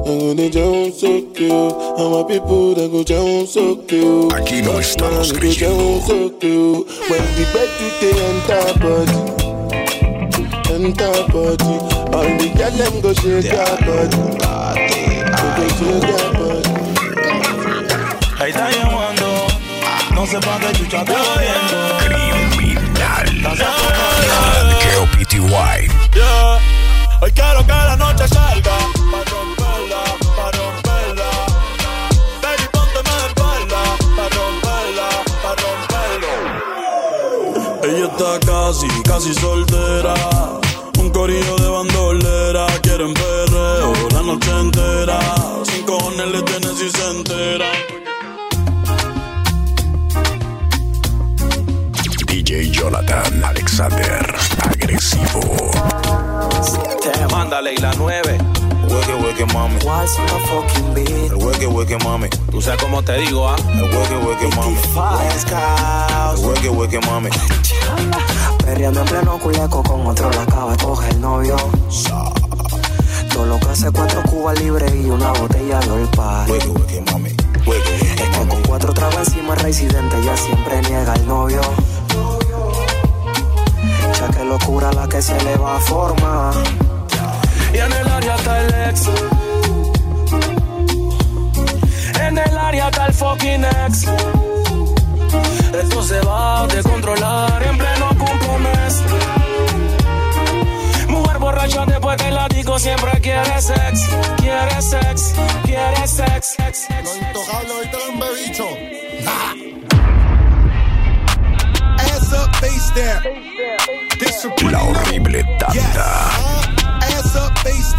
[0.04, 0.32] Sound so cute.
[0.32, 1.52] I'm gonna sound so cute.
[1.98, 4.32] I'm a people that go sound so cute.
[4.34, 6.00] Aquí no estamos creyendo.
[6.00, 6.88] sound so cute.
[7.08, 9.20] When the bed to the enter body,
[10.72, 11.74] enter body.
[12.16, 14.20] All the girls them go shake their body.
[15.56, 16.70] Go shake their body.
[18.40, 19.28] Ahí está llamando,
[20.14, 21.78] no sé pa' qué chucha te oyendo.
[22.00, 23.26] Criminal.
[24.80, 25.78] Keo PTY.
[26.14, 26.58] Yeah.
[27.20, 28.99] Hoy quiero que la noche salga
[38.20, 40.14] está casi, casi soltera
[40.98, 45.18] Un corillo de bandolera Quieren perreo la noche entera
[45.64, 47.66] Sin cojones le tienen si se entera
[52.26, 54.34] DJ Jonathan Alexander.
[54.62, 55.70] Agresivo.
[57.02, 58.59] Te manda Leila 9.
[58.90, 59.78] Hueque, hueque, hueque, mami.
[59.80, 61.08] Fucking beat?
[61.08, 62.28] El hueque, hueque, mami.
[62.50, 63.54] Tú sabes cómo te digo, ah.
[63.72, 64.76] El hueque, hueque, mami.
[66.34, 67.30] El hueque, hueque, mami.
[68.64, 71.56] Perreando en pleno culeco con otro la acaba de coger el novio.
[73.32, 76.50] Todo lo que hace cuatro cubas libres y una botella de olpar.
[76.50, 77.30] Hueque, hueque, mami.
[77.66, 81.60] Hueque, Es que con cuatro tragos encima residente ya siempre niega el novio.
[84.18, 86.54] Ya que locura la que se le va a formar.
[87.72, 89.08] Y en el área está el ex.
[92.20, 94.06] En el área está el fucking ex.
[95.72, 99.04] Esto se va a descontrolar en pleno compromiso.
[101.08, 104.08] Mujer borracha después del látigo siempre quiere sex,
[104.38, 106.56] quiere sex, quiere sex.
[107.04, 108.68] Lo intocable, ahorita era un bebicho.
[111.98, 114.70] Ass up, face down.
[114.70, 116.30] La horrible tanda.
[116.30, 116.59] Face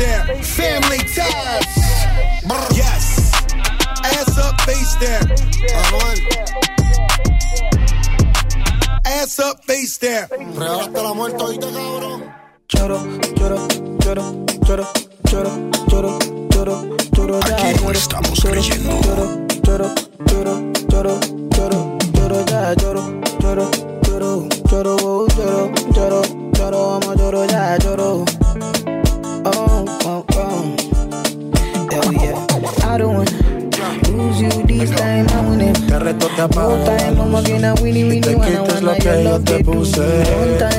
[0.01, 0.41] down.
[0.43, 1.65] Family ties.
[2.75, 3.31] Yes.
[4.03, 5.25] Ass up, face down.
[9.05, 10.27] Ass up, face down.
[10.57, 12.33] Real hasta la muerte, oíste, cabrón.
[12.67, 12.99] Choro,
[13.35, 13.67] choro,
[13.99, 14.87] choro, choro,
[15.27, 15.53] choro,
[15.87, 18.99] choro, choro, choro, Aquí no estamos creyendo.
[19.01, 19.93] choro, choro,
[20.25, 21.40] choro, choro, choro,
[36.41, 36.77] escapado.
[36.83, 40.23] Te quites lo que yo te puse.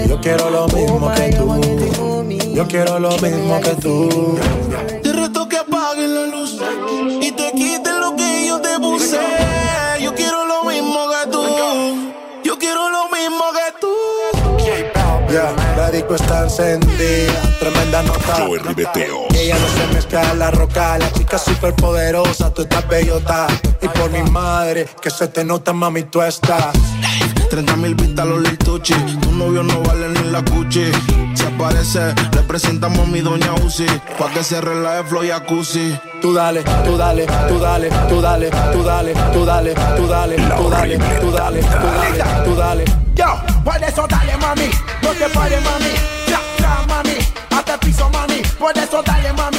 [0.09, 2.55] Yo quiero lo mismo que tú.
[2.55, 4.39] Yo quiero lo mismo que tú.
[16.33, 18.35] Está encendida, tremenda nota.
[18.37, 19.27] Joey Ribeteo.
[19.31, 23.47] Y ella no se mezcla a la roca, la chica súper poderosa, tú estás bellota.
[23.81, 26.73] Y por mi madre, que se te nota, mami, tú estás.
[27.51, 28.95] 30 mil vistas los Lil Tucci.
[28.95, 30.91] Tu novio no vale ni la cuchi.
[31.35, 33.85] Se aparece, le presentamos a mi doña Uzi.
[34.19, 35.99] Pa' que se relaje flow y jacuzzi.
[36.23, 40.09] Tú dale, tú dale, tú dale, tú dale, tú dale, tú dale, tú dale, tú
[40.09, 41.63] dale, tú dale, tú dale,
[42.45, 42.85] tú dale.
[43.15, 43.27] Yo,
[43.63, 44.71] por eso dale mami,
[45.03, 46.22] no te pares mami,
[47.03, 47.19] mami,
[47.51, 49.52] hasta piso mami, por eso dale mami,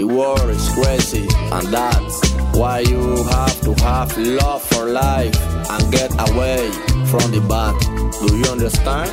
[0.00, 5.36] The world is crazy, and that's why you have to have love for life
[5.68, 6.70] and get away
[7.12, 7.76] from the bad.
[8.16, 9.10] Do you understand?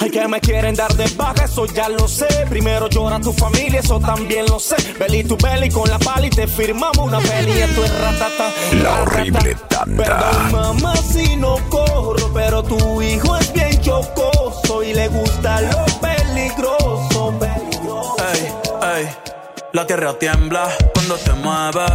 [0.00, 2.28] Ay, que me quieren dar de baja, eso ya lo sé.
[2.48, 4.76] Primero llora tu familia, eso también lo sé.
[5.00, 7.50] Belly to belly con la pala y te firmamos una peli.
[7.62, 8.52] Esto es ratata.
[8.84, 10.52] La horrible Perdón, tanda.
[10.52, 17.34] mamá, si no corro, pero tu hijo es bien chocoso y le gusta lo peligroso.
[17.40, 17.83] peligroso.
[19.74, 21.90] La tierra tiembla cuando te mueves.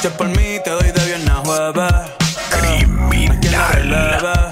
[0.00, 1.92] Si es por mí, te doy de viernes a jueves.
[2.48, 3.92] Criminal.
[3.92, 4.47] Si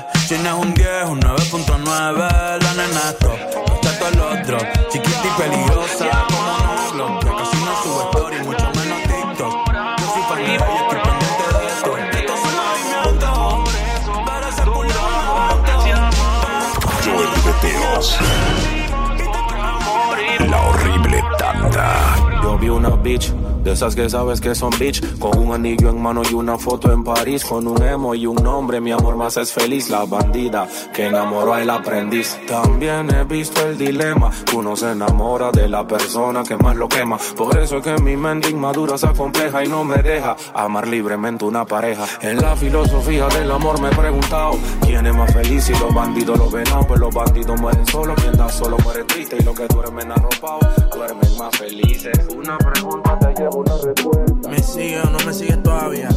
[22.79, 23.46] no bitch.
[23.67, 26.93] De esas que sabes que son bitch, con un anillo en mano y una foto
[26.93, 30.69] en París, con un emo y un nombre, mi amor más es feliz, la bandida
[30.95, 32.39] que enamoró al aprendiz.
[32.47, 37.19] También he visto el dilema, uno se enamora de la persona que más lo quema,
[37.37, 41.45] por eso es que mi mente inmadura se acompleja y no me deja amar libremente
[41.45, 42.05] una pareja.
[42.21, 44.53] En la filosofía del amor me he preguntado,
[44.83, 46.67] ¿quién es más feliz si los bandidos lo ven?
[46.87, 50.77] Pues los bandidos mueren solo, quien da solo muere triste y los que duermen arropados
[50.97, 52.19] duermen más felices.
[52.35, 56.11] Una pregunta te llevo ¿Me sigue o no me sigues todavía?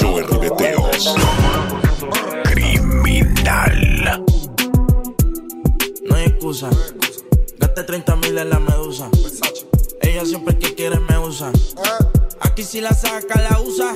[0.00, 1.16] Joey Ribeteos.
[2.44, 4.24] Criminal.
[6.08, 6.70] No hay excusa.
[7.58, 9.08] Gaste 30 mil en la medusa.
[10.00, 11.50] Ella siempre que quiere me usa.
[12.40, 13.92] Aquí si la saca, la usa.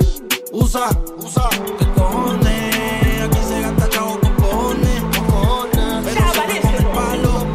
[0.51, 1.49] Usa, usa.
[1.79, 3.21] ¿Qué cojones?
[3.23, 5.01] Aquí se gasta chavo con cojones.
[6.03, 7.47] Pero pone el palo,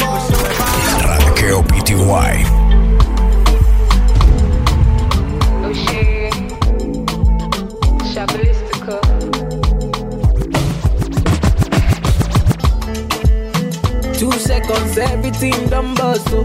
[14.56, 16.28] seconds, everything done bust.
[16.30, 16.42] oh.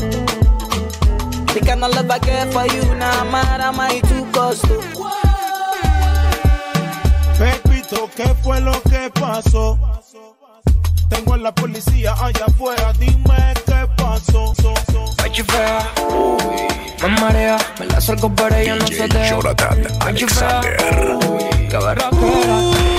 [1.54, 4.66] The kind of love I get for you, now mad am I too cost.
[4.70, 4.82] oh.
[7.38, 9.80] Pepito, ¿qué fue lo que pasó?
[11.10, 14.54] Tengo a la policía allá afuera, dime qué pasó.
[15.24, 15.92] Ay, fea,
[17.02, 19.30] me marea, me la acerco pero ella no se deja.
[19.30, 20.78] Jonathan Alexander.
[21.70, 22.91] qué barraquera.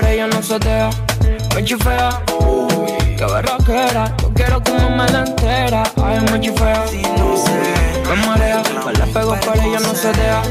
[0.00, 0.90] Pero ella no se deja.
[1.54, 2.22] Ay, fea,
[3.16, 5.82] qué barraquera, yo quiero que me la entera.
[6.02, 6.84] Ay, muy fea,
[8.08, 10.42] me marea, me la pego pero ella no se deja.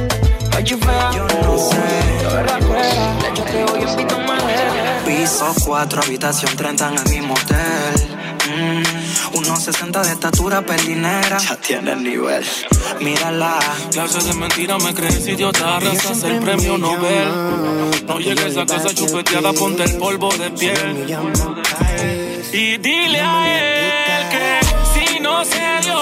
[0.56, 6.98] Ay, fea, qué barraquera, le echo que hoy invito a Piso 4, habitación 30 en
[6.98, 8.18] el mismo hotel.
[8.50, 8.99] Mm,
[9.34, 11.38] unos 60 de estatura pelinera.
[11.38, 12.46] Ya tiene el nivel.
[13.02, 13.60] Mírala.
[13.92, 18.06] Clases de mentira me crees idiota, arrasas el premio Nobel.
[18.08, 21.06] No llegues a casa chupeteada, ponte el polvo de piel.
[22.52, 24.60] Y dile a él que
[24.94, 26.02] si no se dio,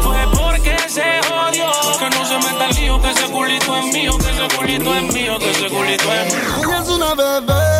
[0.00, 1.70] fue porque se jodió.
[1.98, 5.14] Que no se meta el lío, que ese culito es mío, que ese culito es
[5.14, 6.62] mío, que ese culito es mío.
[6.64, 7.71] Ella es una bebé,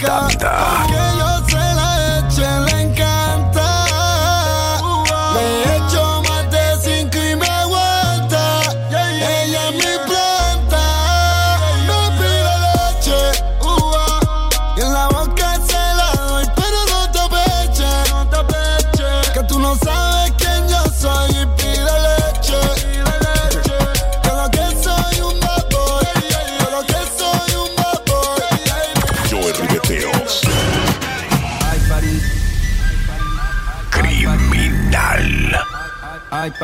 [0.00, 1.37] horrible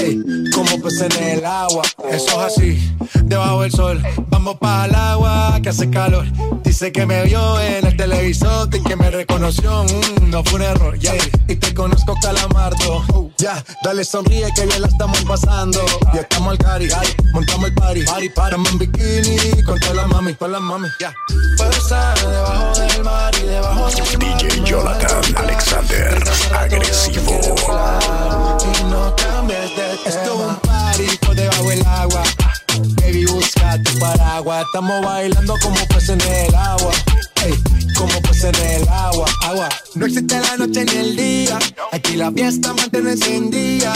[0.00, 0.22] Ey,
[0.54, 1.82] como peces en el agua.
[2.10, 4.02] Eso es así, debajo del sol.
[4.28, 6.26] Vamos para el agua que hace calor.
[6.62, 9.84] Dice que me vio en el televisor y que me reconoció.
[9.84, 11.14] Mm, no fue un error, yeah.
[11.48, 13.30] Y te conozco, calamardo.
[13.38, 15.80] Ya, dale sonríe que bien la estamos pasando.
[16.14, 16.88] Y estamos al cari,
[17.32, 18.02] montamos el party.
[18.04, 18.56] Party, party.
[18.56, 20.88] En bikini con todas las mami, con las mami.
[21.00, 21.14] Ya.
[21.56, 24.38] Puedo estar debajo del mar y debajo del mar.
[24.38, 26.24] DJ Jonathan Alexander.
[26.54, 27.40] Agresivo.
[28.62, 32.22] Y no cambies de Esto es un party por debajo del agua.
[33.00, 34.64] Baby, busca tu paraguas.
[34.66, 36.92] Estamos bailando como peces en el agua.
[37.46, 37.54] Ey,
[37.96, 39.26] como peces en el agua.
[39.44, 39.68] Agua.
[39.94, 41.58] No existe la noche ni el día.
[41.92, 43.92] Aquí la fiesta mantiene encendida.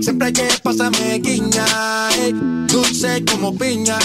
[0.00, 1.64] Siempre hay que pasarme guiña.
[2.18, 2.32] ey,
[2.68, 3.98] dulce como piña.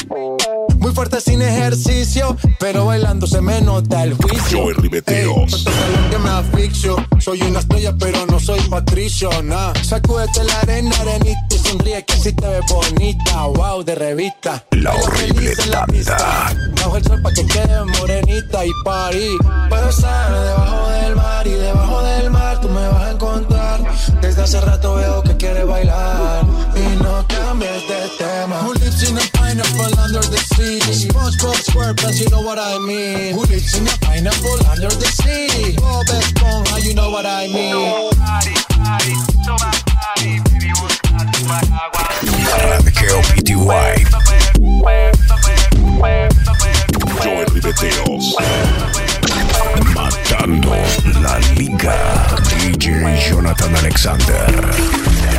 [0.78, 4.62] Muy fuerte sin ejercicio, pero bailando se me nota el juicio.
[4.62, 5.66] Joey Ribeteos.
[5.66, 6.96] Ey, que me asfixio.
[7.20, 9.74] Soy una estrella, pero no soy patricio, nah.
[9.84, 13.46] Sacúdete la arena, arenita y sonríe que si te ves bonita.
[13.48, 14.64] Wow, de revista.
[14.72, 16.56] La horrible tanda.
[16.78, 19.38] Bajo el sol pa' que quede morenita y parí.
[19.70, 23.80] Puedo estar debajo del mar y debajo del mar tú me vas a encontrar.
[24.22, 26.44] Desde hace rato veo que quieres bailar
[26.76, 28.62] y no cambies de tema.
[28.62, 30.80] Who lives in a pineapple under the sea?
[30.80, 33.36] SpongeBob SquarePants, you know what I mean.
[33.36, 35.76] Who lives in a pineapple under the sea?
[35.78, 37.76] Bob Esponja, you know what I mean.
[42.70, 44.10] Ranqueo PTY.
[49.96, 50.76] Matando
[51.22, 51.96] la liga.
[52.50, 54.52] DJ Jonathan Alexander.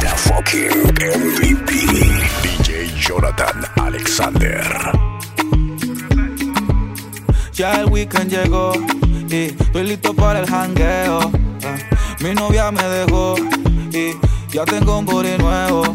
[0.03, 1.71] La fucking MVP.
[2.43, 4.65] DJ Jonathan Alexander.
[7.53, 8.73] Ya el weekend llegó
[9.29, 11.21] y estoy listo para el jangueo.
[11.61, 11.79] Eh,
[12.21, 13.35] mi novia me dejó
[13.93, 14.17] y
[14.51, 15.95] ya tengo un body nuevo.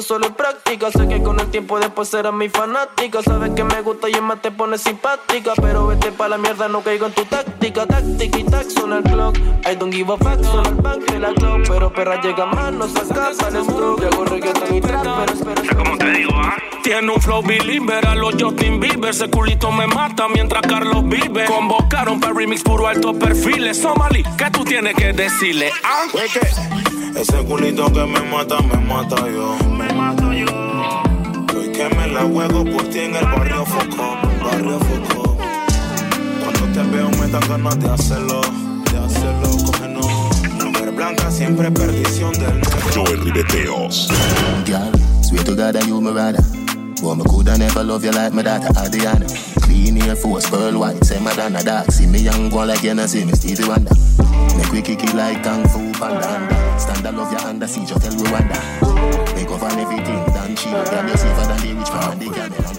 [0.00, 0.90] solo es práctica.
[0.90, 3.22] Sé que con el tiempo después serás mi fanática.
[3.22, 5.52] Sabes que me gusta y es más te pone simpática.
[5.56, 7.86] Pero vete pa' la mierda, no caigo en tu táctica.
[7.86, 9.36] Táctica y tac, suena el clock.
[9.70, 11.68] I don't give a fuck, suena el bank de la clock.
[11.68, 14.04] Pero perra llega más, no se escapa el stroke.
[14.04, 15.84] Hago reggaeton y trap, pero espera, espera.
[15.84, 16.56] ¿Cómo te digo, ah?
[16.82, 19.10] Tiene un flow believer a los Justin Bieber.
[19.10, 21.44] Ese culito me mata mientras Carlos vive.
[21.46, 23.78] Convocaron para remix puro alto perfiles.
[23.78, 25.70] Somali, ¿qué tú tienes que decirle?
[25.84, 26.06] Ah,
[27.14, 29.71] Ese culito que me mata, me mata yo.
[31.88, 34.16] Que me la juego por ti en el barrio Foco.
[34.44, 35.36] Barrio Foco.
[36.40, 38.40] Cuando te veo me dan ganas de hacerlo.
[38.90, 40.06] De hacerlo, cógenos.
[40.64, 42.80] Mujer blanca siempre perdición del negro.
[42.94, 44.08] Joel Ribeteos.
[44.66, 46.61] Girl, swear to God that you my rather.
[47.02, 49.26] Boy, me coulda never love you like my daughter Adriana.
[49.62, 51.90] Clean Air Force, pearl white, say Madonna dark.
[51.90, 53.92] See me young one like you, know, see me Stevie Wonder.
[54.56, 56.24] Make we kick it like Kung Fu Panda.
[56.24, 56.78] Anda.
[56.78, 59.34] Stand up, love you under siege, just tell Rwanda.
[59.34, 60.70] Make up on everything, done cheap.
[60.70, 62.76] Girl, you safer than the rich man and the camel and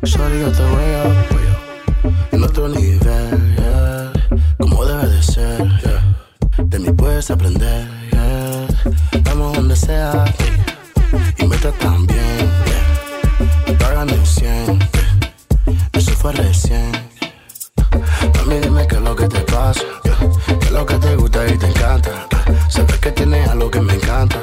[0.00, 2.32] the Shorty got the way up.
[2.32, 4.12] En otro nivel, yeah.
[4.58, 6.02] Como debe de ser, yeah.
[6.64, 8.66] De mí puedes aprender, yeah.
[9.22, 11.34] Vamos donde sea, yeah.
[11.38, 12.50] Y me tratan bien,
[13.74, 14.90] pagan el 100, yeah.
[15.92, 16.92] Eso fue recién.
[18.36, 19.82] Mami, dime qué es lo que te pasa,
[20.46, 22.26] qué es lo que te gusta y te encanta.
[22.68, 24.38] Sabes que tienes algo que me encanta.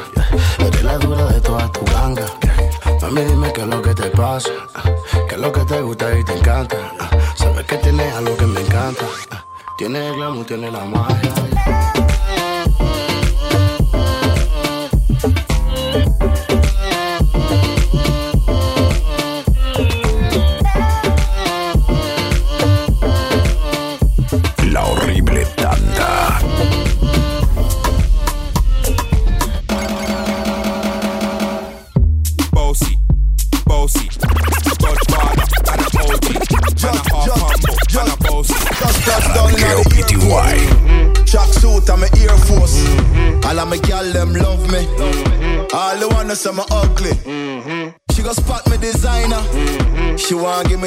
[0.60, 2.26] Eres la dura de toda tu ganga.
[2.44, 2.98] yeah.
[3.02, 4.52] Mami, dime qué es lo que te pasa,
[5.28, 6.78] qué es lo que te gusta y te encanta.
[7.36, 9.06] Sabes que tienes algo que me encanta.
[9.78, 12.11] Tienes el glamour, tienes la magia.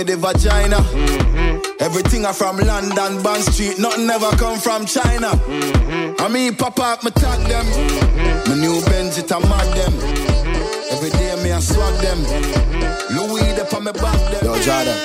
[0.04, 1.74] Want give me the vagina.
[1.80, 3.78] Everything I from London, Bond Street.
[3.78, 5.30] Nothing ever come from China.
[6.18, 7.66] I mean, pop up, me tag them.
[8.46, 9.92] My new Benz, it a mad them.
[10.90, 12.18] Every day me I swag them.
[13.16, 14.44] Louis, they on me back them.
[14.44, 14.98] Yo, Jordan.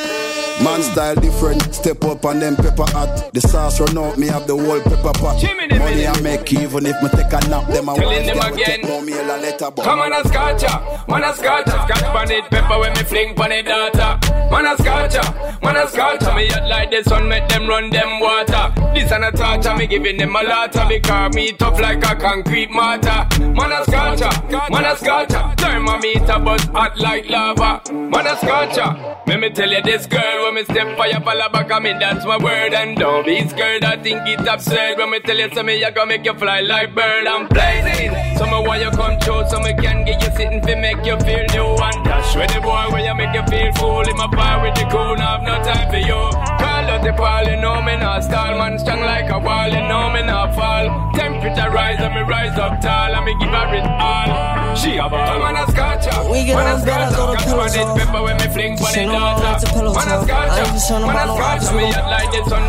[0.64, 3.32] Man style different, step up on them pepper hot.
[3.34, 5.42] The sauce run out, me have the whole pepper pot.
[5.42, 8.54] Money I make even if me take a nap, them I Telling want them them
[8.54, 8.66] again.
[8.66, 11.06] take more meal a letter but Come on a scotcha, ah.
[11.08, 12.12] man a scotcha Scotch ah.
[12.12, 14.20] pan it, pepper when me fling pan it data
[14.50, 18.20] Man a scotcha, man a scotcha Me hot like the sun, make them run them
[18.20, 18.74] water.
[18.94, 22.72] This and a torture, me giving them a lotta Because me tough like a concrete
[22.72, 23.28] mortar.
[23.40, 24.30] Man a scotcha,
[24.72, 27.82] man a scotcha Thermometer buzz hot like lava.
[27.92, 31.72] Man a scotcha Let me tell you this girl When me step your pala back
[31.72, 32.74] of me That's my word.
[32.74, 34.98] And don't be scared I think it's absurd.
[34.98, 37.28] When me tell you something I gonna make you fly like bird.
[37.28, 38.38] I'm blazing.
[38.38, 41.18] So me want you come true So me can get you sitting fi make you
[41.20, 41.76] feel new.
[41.80, 44.76] And dash with the boy Where you make you feel fool In my bar with
[44.76, 46.22] the cool Now no time for you.
[46.62, 48.58] Call out the ball, you know me not stall.
[48.58, 50.86] Man strong like a wall, you know me not fall.
[51.18, 54.76] Temperature rise and me rise up tall and me give her it all.
[54.76, 55.26] She a ball.
[55.26, 56.14] Come on a scotcha.
[56.30, 57.98] We get on bed, I go to pillow talk.
[57.98, 59.66] Pepper when me fling for the daughter.
[59.98, 60.94] Man a scotcha.
[61.02, 61.74] Man a scotcha.
[61.76, 62.64] Me hot like the sun,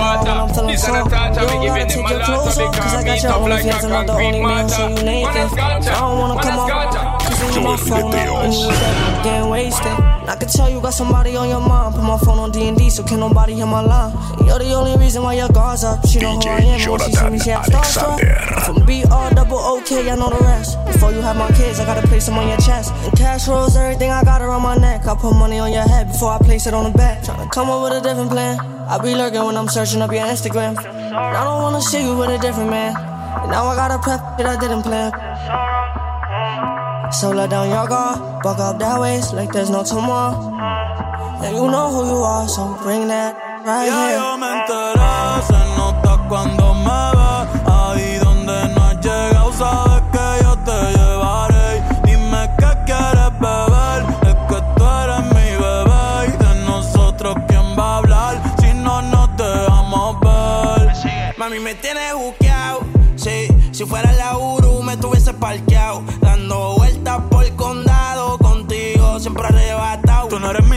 [0.00, 0.36] water.
[0.66, 0.84] This
[1.60, 2.56] giving a lot.
[2.56, 4.88] Me like a concrete mortar.
[5.04, 5.92] Man a scotcha.
[6.24, 7.13] Man a scotcha
[7.44, 9.98] cause we on my phone up, and you with that getting wasted.
[10.24, 11.94] I can tell you got somebody on your mind.
[11.94, 14.12] Put my phone on D&D, so can nobody hear my line.
[14.44, 16.06] You're the only reason why your guard's up.
[16.06, 18.20] She know who I am, when she see me, she have starstruck.
[18.64, 20.78] From BR double OK, I know the rest.
[20.86, 22.92] Before you have my kids, I gotta place them on your chest.
[23.04, 25.06] And cash rolls, everything I got around my neck.
[25.06, 27.22] I put money on your head before I place it on the back.
[27.22, 28.58] Tryna come up with a different plan.
[28.88, 30.76] I be lurking when I'm searching up your Instagram.
[30.78, 32.96] I don't wanna see you with a different man.
[32.96, 35.83] And now I gotta prep that I didn't plan.
[37.20, 40.34] So let down your guard, buck up that waist like there's no tomorrow.
[41.42, 44.18] And you know who you are, so bring that right Ya here.
[44.18, 46.74] yo me enteré, se nota cuando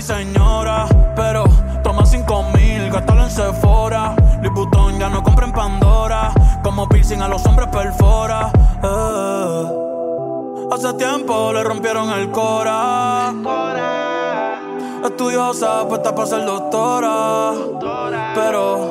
[0.07, 0.87] señora,
[1.17, 1.43] pero
[1.83, 4.15] toma cinco mil, gástalo en Sephora.
[4.41, 6.31] Louis ya no compra en Pandora.
[6.63, 8.49] Como piercing a los hombres perfora.
[8.83, 9.65] Eh.
[10.71, 13.33] Hace tiempo le rompieron el cora.
[15.03, 17.51] Estudiosa, puesta para ser doctora.
[18.33, 18.89] Pero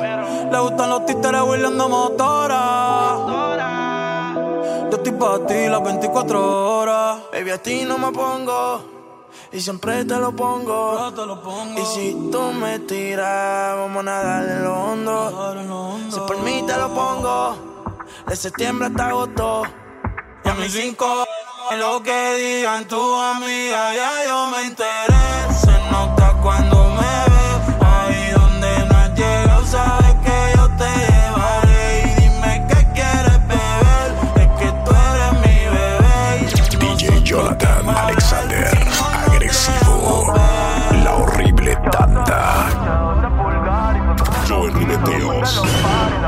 [0.53, 3.17] le gustan los títeres huirleando motora.
[4.91, 7.19] Yo estoy para ti las 24 horas.
[7.33, 8.96] Baby, a ti no me pongo.
[9.53, 11.13] Y siempre te lo pongo.
[11.77, 16.11] Y si tú me tiras, vamos a nadar en lo hondo.
[16.11, 17.95] Si por mí te lo pongo.
[18.27, 19.63] De septiembre hasta agosto.
[20.45, 21.25] Y a mis cinco,
[21.71, 25.46] en lo que digan tu amiga, ya yo me enteré.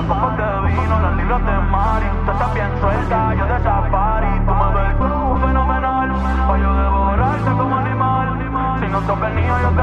[0.07, 2.07] Copas de vino, las libras de Mari.
[2.25, 4.41] Tú estás bien suelta, yo de safari.
[4.47, 4.95] Tú me ves
[5.43, 6.09] fenomenal,
[6.47, 8.79] pa' yo devorarte como animal.
[8.81, 9.83] Si no sos venido, yo te